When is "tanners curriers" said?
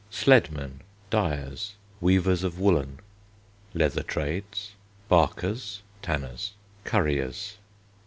6.01-7.57